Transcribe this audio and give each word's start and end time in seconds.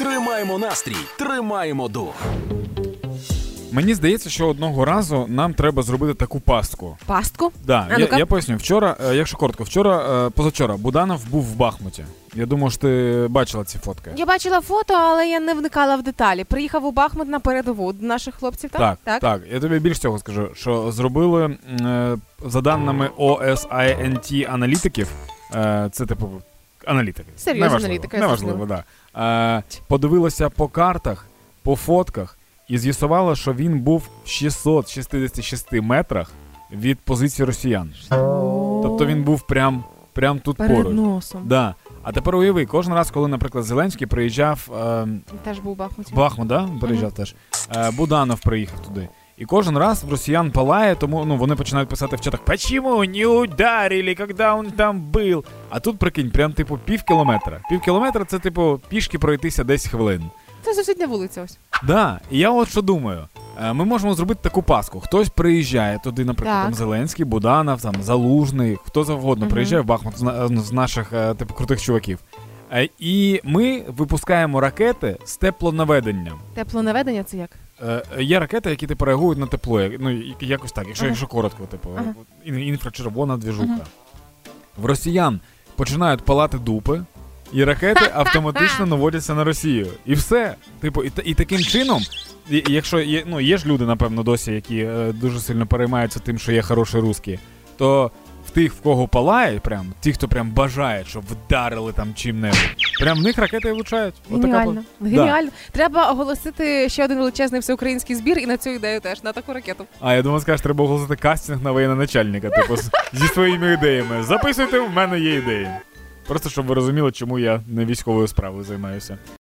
Тримаємо 0.00 0.58
настрій, 0.58 0.96
тримаємо 1.18 1.88
дух. 1.88 2.14
Мені 3.72 3.94
здається, 3.94 4.30
що 4.30 4.48
одного 4.48 4.84
разу 4.84 5.26
нам 5.28 5.54
треба 5.54 5.82
зробити 5.82 6.14
таку 6.14 6.40
пастку. 6.40 6.96
Пастку? 7.06 7.52
Да, 7.64 7.86
А 7.88 7.92
я, 7.92 7.98
ну-ка. 7.98 8.18
я 8.18 8.26
поясню. 8.26 8.56
Вчора, 8.56 8.96
е, 9.10 9.14
якщо 9.14 9.36
коротко, 9.36 9.64
вчора, 9.64 10.26
е, 10.26 10.30
позавчора, 10.30 10.76
Буданов 10.76 11.28
був 11.30 11.42
в 11.44 11.56
Бахмуті. 11.56 12.04
Я 12.34 12.46
думаю, 12.46 12.70
що 12.70 12.80
ти 12.80 13.26
бачила 13.30 13.64
ці 13.64 13.78
фотки. 13.78 14.10
Я 14.16 14.26
бачила 14.26 14.60
фото, 14.60 14.94
але 14.94 15.28
я 15.28 15.40
не 15.40 15.54
вникала 15.54 15.96
в 15.96 16.02
деталі. 16.02 16.44
Приїхав 16.44 16.84
у 16.84 16.92
Бахмут 16.92 17.28
на 17.28 17.40
передову 17.40 17.92
до 17.92 18.06
наших 18.06 18.34
хлопців, 18.34 18.70
так? 18.70 18.98
Так, 19.04 19.20
так, 19.20 19.42
Я 19.52 19.60
тобі 19.60 19.78
більш 19.78 19.98
цього 19.98 20.18
скажу, 20.18 20.48
що 20.54 20.92
зробили 20.92 21.56
е, 21.80 22.16
за 22.46 22.60
даними 22.60 23.10
OSINT 23.18 24.52
аналітиків, 24.52 25.08
е, 25.54 25.88
це 25.92 26.06
типу 26.06 26.30
аналітики. 26.86 27.28
Серйозна 27.36 27.66
Неважливо, 27.66 27.86
аналітика, 27.86 28.18
Неважливо, 28.18 28.66
да. 28.66 28.84
Е, 29.58 29.62
подивилася 29.88 30.50
по 30.50 30.68
картах, 30.68 31.26
по 31.62 31.76
фотках 31.76 32.38
і 32.68 32.78
з'ясувала, 32.78 33.36
що 33.36 33.52
він 33.52 33.80
був 33.80 34.08
в 34.24 34.28
666 34.28 35.72
метрах 35.72 36.30
від 36.72 36.98
позиції 36.98 37.46
росіян. 37.46 37.92
Тобто 38.82 39.06
він 39.06 39.22
був 39.22 39.46
прям, 39.46 39.84
прям 40.12 40.38
тут 40.38 40.56
перед 40.56 40.76
поруч. 40.76 40.94
носом. 40.94 41.42
Да. 41.46 41.74
А 42.02 42.12
тепер 42.12 42.36
уяви, 42.36 42.66
кожен 42.66 42.94
раз, 42.94 43.10
коли, 43.10 43.28
наприклад, 43.28 43.64
Зеленський 43.64 44.06
приїжджав 44.06 44.68
е, 44.76 45.08
Теж 45.44 45.58
був 45.58 45.72
у 45.72 45.74
Бахмуті. 45.74 46.14
Бахмут, 46.14 46.48
да? 46.48 46.68
приїжджав 46.80 47.12
теж. 47.12 47.34
Е, 47.76 47.90
Буданов 47.90 48.40
приїхав 48.40 48.82
туди. 48.82 49.08
І 49.40 49.44
кожен 49.44 49.78
раз 49.78 50.04
в 50.04 50.10
росіян 50.10 50.50
палає, 50.50 50.94
тому 50.94 51.24
ну, 51.24 51.36
вони 51.36 51.54
починають 51.56 51.88
писати 51.88 52.16
в 52.16 52.20
чатах, 52.20 52.40
почему 52.40 53.04
не 53.04 53.26
ударили, 53.26 54.14
когда 54.14 54.54
он 54.54 54.70
там 54.70 55.00
був? 55.00 55.44
А 55.70 55.80
тут, 55.80 55.98
прикинь, 55.98 56.30
прям 56.30 56.52
типу 56.52 56.78
пів 56.84 57.02
кілометра. 57.02 57.60
Пів 57.70 57.80
кілометра 57.80 58.24
це, 58.24 58.38
типу, 58.38 58.80
пішки 58.88 59.18
пройтися 59.18 59.64
10 59.64 59.90
хвилин. 59.90 60.22
Це 60.62 60.74
сусідня 60.74 61.06
вулиця 61.06 61.42
ось. 61.42 61.58
Да, 61.82 62.20
і 62.30 62.38
я 62.38 62.50
от 62.50 62.68
що 62.68 62.82
думаю. 62.82 63.28
Е, 63.64 63.72
Ми 63.72 63.84
можемо 63.84 64.14
зробити 64.14 64.40
таку 64.42 64.62
паску. 64.62 65.00
Хтось 65.00 65.28
приїжджає 65.28 65.98
туди, 66.04 66.24
наприклад, 66.24 66.56
Так. 66.56 66.64
там 66.64 66.74
Зеленський, 66.74 67.24
Буданов, 67.24 67.82
там 67.82 67.94
Залужний, 68.02 68.78
хто 68.84 69.04
завгодно 69.04 69.44
Мгм. 69.44 69.52
приїжджає 69.52 69.82
в 69.82 69.86
Бахмут 69.86 70.14
з, 70.64 70.72
наших 70.72 71.12
е, 71.12 71.34
типу 71.34 71.54
крутих 71.54 71.82
чуваків. 71.82 72.18
Е, 72.72 72.88
І 72.98 73.40
ми 73.44 73.82
випускаємо 73.88 74.60
ракети 74.60 75.16
з 75.24 75.36
теплонаведенням. 75.36 76.38
Теплонаведення 76.54 77.24
це 77.24 77.36
як? 77.36 77.50
Е, 77.82 78.02
Є 78.18 78.40
ракети, 78.40 78.70
які 78.70 78.86
типу 78.86 79.04
реагують 79.04 79.38
на 79.38 79.46
тепло. 79.46 79.88
Ну, 80.00 80.22
якось 80.40 80.72
так, 80.72 80.86
якщо, 80.86 81.04
Ага. 81.04 81.10
якщо 81.10 81.26
коротко, 81.26 81.64
типу, 81.66 81.88
Ага. 81.98 82.14
інфрачервона 82.58 83.36
двіжуха. 83.36 83.66
Мгм. 83.66 83.80
В 84.76 84.84
росіян 84.86 85.40
починають 85.76 86.22
палати 86.24 86.58
дупи, 86.58 87.02
і 87.52 87.64
ракети 87.64 88.10
автоматично 88.14 88.86
наводяться 88.86 89.34
на 89.34 89.44
Росію. 89.44 89.86
І 90.06 90.14
все. 90.14 90.54
Типу, 90.80 91.04
і, 91.04 91.12
і 91.24 91.34
таким 91.34 91.60
чином, 91.60 92.02
і 92.50 92.64
якщо 92.68 93.00
є, 93.00 93.22
ну, 93.26 93.40
є 93.40 93.58
ж 93.58 93.66
люди, 93.66 93.86
напевно, 93.86 94.22
досі, 94.22 94.52
які 94.52 94.78
е, 94.78 95.12
дуже 95.12 95.40
сильно 95.40 95.66
переймаються 95.66 96.20
тим, 96.20 96.38
що 96.38 96.52
є 96.52 96.62
хороші 96.62 96.98
русські, 96.98 97.38
то 97.76 98.10
в 98.50 98.54
тих, 98.54 98.74
в 98.74 98.80
кого 98.80 99.08
палає, 99.08 99.58
прям, 99.60 99.92
ті, 100.00 100.12
хто 100.12 100.28
прям 100.28 100.50
бажає, 100.50 101.04
щоб 101.08 101.22
вдарили 101.30 101.92
там 101.92 102.14
чим-небудь, 102.14 102.76
прям 103.00 103.18
в 103.18 103.22
них 103.22 103.38
ракети 103.38 103.68
і 103.68 103.72
влучають. 103.72 104.14
Отака 104.30 104.46
Геніально. 104.46 104.82
пла- 105.00 105.08
Геніально. 105.10 105.50
Треба 105.72 106.10
оголосити 106.10 106.88
ще 106.88 107.04
один 107.04 107.18
величезний 107.18 107.60
всеукраїнський 107.60 108.16
збір 108.16 108.38
і 108.38 108.46
на 108.46 108.56
цю 108.56 108.70
ідею 108.70 109.00
теж, 109.00 109.22
на 109.22 109.32
таку 109.32 109.52
ракету. 109.52 109.84
А, 110.00 110.14
я 110.14 110.22
думаю, 110.22 110.40
скажеш, 110.40 110.60
треба 110.60 110.84
оголосити 110.84 111.16
кастинг 111.16 111.62
на 111.62 111.70
воєнноначальника, 111.72 112.50
типу, 112.50 112.76
зі 113.12 113.26
своїми 113.28 113.72
ідеями. 113.72 114.22
Записуйте, 114.22 114.80
в 114.80 114.90
мене 114.90 115.20
є 115.20 115.34
ідеї. 115.34 115.68
Просто 116.28 116.48
щоб 116.50 116.66
ви 116.66 116.74
розуміли, 116.74 117.12
чому 117.12 117.38
я 117.38 117.60
не 117.68 117.84
військовою 117.84 118.28
справою 118.28 118.64
займаюся. 118.64 119.18